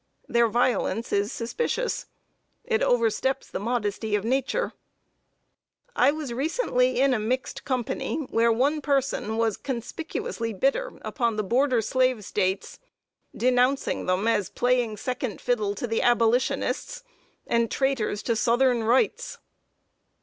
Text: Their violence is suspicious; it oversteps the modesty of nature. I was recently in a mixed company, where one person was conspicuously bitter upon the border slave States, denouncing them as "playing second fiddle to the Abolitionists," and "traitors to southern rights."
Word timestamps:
Their 0.27 0.47
violence 0.47 1.13
is 1.13 1.31
suspicious; 1.31 2.07
it 2.63 2.81
oversteps 2.81 3.51
the 3.51 3.59
modesty 3.59 4.15
of 4.15 4.23
nature. 4.25 4.73
I 5.95 6.09
was 6.11 6.33
recently 6.33 6.99
in 6.99 7.13
a 7.13 7.19
mixed 7.19 7.65
company, 7.65 8.15
where 8.31 8.51
one 8.51 8.81
person 8.81 9.37
was 9.37 9.57
conspicuously 9.57 10.53
bitter 10.53 10.93
upon 11.03 11.35
the 11.35 11.43
border 11.43 11.83
slave 11.83 12.25
States, 12.25 12.79
denouncing 13.37 14.07
them 14.07 14.27
as 14.27 14.49
"playing 14.49 14.97
second 14.97 15.39
fiddle 15.39 15.75
to 15.75 15.85
the 15.85 16.01
Abolitionists," 16.01 17.03
and 17.45 17.69
"traitors 17.69 18.23
to 18.23 18.35
southern 18.35 18.83
rights." 18.83 19.37